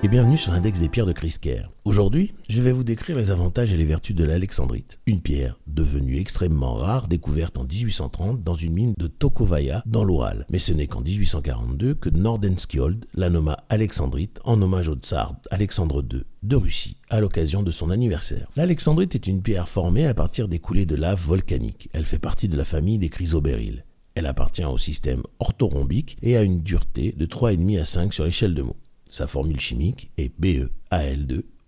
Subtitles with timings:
[0.00, 1.72] et bienvenue sur l'index des pierres de Chris Kerr.
[1.84, 6.18] Aujourd'hui, je vais vous décrire les avantages et les vertus de l'alexandrite, une pierre devenue
[6.18, 10.46] extrêmement rare, découverte en 1830 dans une mine de Tokovaya dans l'Oural.
[10.50, 16.04] Mais ce n'est qu'en 1842 que Nordenskjold la nomma alexandrite en hommage au tsar Alexandre
[16.08, 18.48] II de Russie à l'occasion de son anniversaire.
[18.54, 21.88] L'alexandrite est une pierre formée à partir des coulées de lave volcanique.
[21.92, 23.84] Elle fait partie de la famille des chrysobéryles.
[24.14, 28.54] Elle appartient au système orthorhombique et a une dureté de 3,5 à 5 sur l'échelle
[28.54, 28.76] de Mohs.
[29.08, 30.32] Sa formule chimique est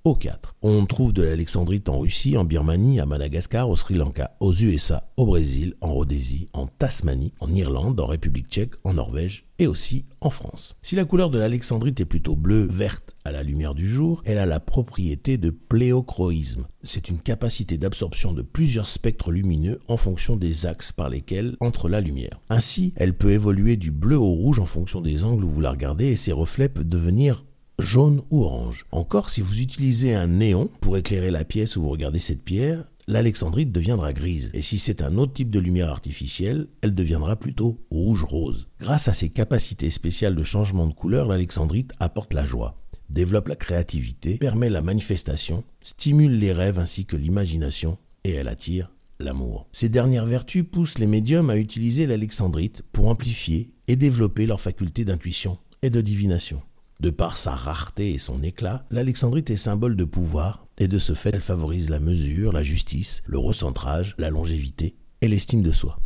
[0.05, 0.37] BeAl2O4.
[0.63, 5.11] On trouve de l'alexandrite en Russie, en Birmanie, à Madagascar, au Sri Lanka, aux USA,
[5.17, 10.07] au Brésil, en Rhodésie, en Tasmanie, en Irlande, en République tchèque, en Norvège et aussi
[10.21, 10.77] en France.
[10.83, 14.47] Si la couleur de l'alexandrite est plutôt bleu-verte à la lumière du jour, elle a
[14.47, 16.67] la propriété de pléochroïsme.
[16.83, 21.89] C'est une capacité d'absorption de plusieurs spectres lumineux en fonction des axes par lesquels entre
[21.89, 22.41] la lumière.
[22.49, 25.73] Ainsi, elle peut évoluer du bleu au rouge en fonction des angles où vous la
[25.73, 27.45] regardez et ses reflets peuvent devenir
[27.81, 28.87] jaune ou orange.
[28.93, 32.85] Encore, si vous utilisez un néon pour éclairer la pièce où vous regardez cette pierre,
[33.07, 34.51] l'alexandrite deviendra grise.
[34.55, 38.69] Et si c'est un autre type de lumière artificielle, elle deviendra plutôt rouge-rose.
[38.81, 42.77] Grâce à ses capacités spéciales de changement de couleur, l'alexandrite apporte la joie
[43.11, 48.91] développe la créativité, permet la manifestation, stimule les rêves ainsi que l'imagination et elle attire
[49.19, 49.67] l'amour.
[49.73, 55.05] Ces dernières vertus poussent les médiums à utiliser l'alexandrite pour amplifier et développer leurs facultés
[55.05, 56.63] d'intuition et de divination.
[57.01, 61.15] De par sa rareté et son éclat, l'alexandrite est symbole de pouvoir et de ce
[61.15, 65.99] fait elle favorise la mesure, la justice, le recentrage, la longévité et l'estime de soi.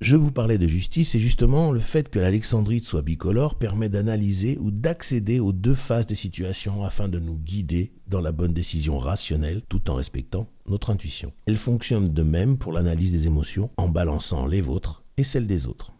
[0.00, 4.56] Je vous parlais de justice et justement le fait que l'alexandrite soit bicolore permet d'analyser
[4.58, 8.96] ou d'accéder aux deux phases des situations afin de nous guider dans la bonne décision
[8.96, 11.30] rationnelle tout en respectant notre intuition.
[11.44, 15.66] Elle fonctionne de même pour l'analyse des émotions en balançant les vôtres et celles des
[15.66, 15.92] autres.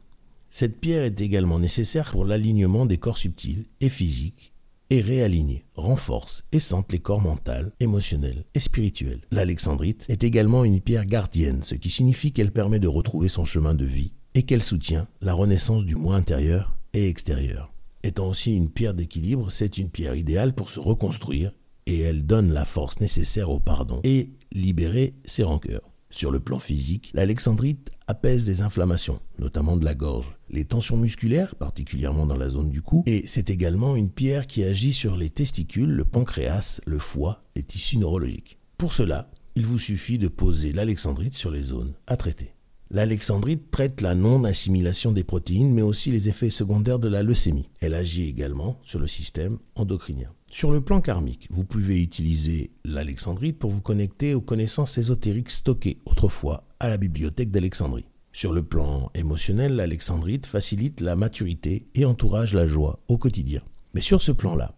[0.50, 4.52] Cette pierre est également nécessaire pour l'alignement des corps subtils et physiques
[4.90, 9.20] et réaligne, renforce et sente les corps mental, émotionnels et spirituels.
[9.30, 13.74] L'alexandrite est également une pierre gardienne, ce qui signifie qu'elle permet de retrouver son chemin
[13.74, 17.72] de vie et qu'elle soutient la renaissance du moi intérieur et extérieur.
[18.02, 21.52] Étant aussi une pierre d'équilibre, c'est une pierre idéale pour se reconstruire
[21.86, 25.90] et elle donne la force nécessaire au pardon et libérer ses rancœurs.
[26.10, 31.54] Sur le plan physique, l'alexandrite apaise les inflammations, notamment de la gorge, les tensions musculaires,
[31.54, 35.28] particulièrement dans la zone du cou, et c'est également une pierre qui agit sur les
[35.28, 38.58] testicules, le pancréas, le foie, les tissus neurologiques.
[38.78, 42.54] Pour cela, il vous suffit de poser l'alexandrite sur les zones à traiter.
[42.90, 47.68] L'alexandrite traite la non-assimilation des protéines, mais aussi les effets secondaires de la leucémie.
[47.80, 50.32] Elle agit également sur le système endocrinien.
[50.50, 55.98] Sur le plan karmique, vous pouvez utiliser l'alexandrite pour vous connecter aux connaissances ésotériques stockées
[56.06, 58.06] autrefois à la bibliothèque d'Alexandrie.
[58.32, 63.60] Sur le plan émotionnel, l'alexandrite facilite la maturité et encourage la joie au quotidien.
[63.92, 64.74] Mais sur ce plan-là,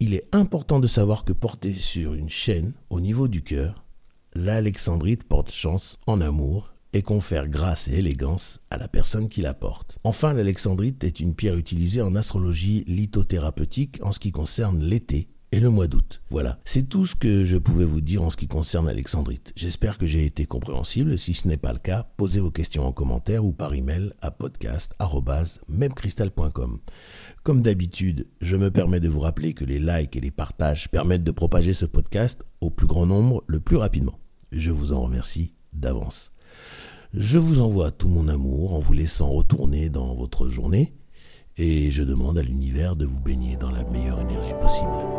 [0.00, 3.84] il est important de savoir que porté sur une chaîne au niveau du cœur,
[4.34, 9.52] l'alexandrite porte chance en amour et confère grâce et élégance à la personne qui la
[9.52, 9.98] porte.
[10.04, 15.60] Enfin, l'alexandrite est une pierre utilisée en astrologie lithothérapeutique en ce qui concerne l'été et
[15.60, 16.22] le mois d'août.
[16.30, 19.52] Voilà, c'est tout ce que je pouvais vous dire en ce qui concerne l'alexandrite.
[19.54, 21.16] J'espère que j'ai été compréhensible.
[21.16, 24.32] Si ce n'est pas le cas, posez vos questions en commentaire ou par email à
[24.32, 26.80] podcast@memcrystal.com.
[27.44, 31.24] Comme d'habitude, je me permets de vous rappeler que les likes et les partages permettent
[31.24, 34.18] de propager ce podcast au plus grand nombre le plus rapidement.
[34.50, 36.33] Je vous en remercie d'avance.
[37.12, 40.92] Je vous envoie tout mon amour en vous laissant retourner dans votre journée
[41.56, 45.13] et je demande à l'univers de vous baigner dans la meilleure énergie possible.